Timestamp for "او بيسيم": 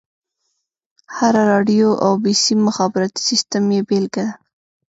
2.05-2.59